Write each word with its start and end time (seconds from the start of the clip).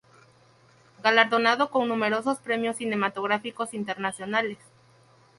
Galardonada 1.03 1.67
con 1.67 1.87
numerosos 1.87 2.39
premios 2.39 2.77
cinematográficos 2.77 3.75
internacionales. 3.75 4.57